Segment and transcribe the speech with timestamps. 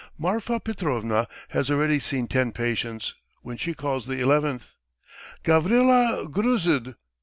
[0.17, 3.13] Marfa Petrovna has already seen ten patients
[3.43, 4.73] when she calls the eleventh:
[5.43, 6.95] "Gavrila Gruzd!"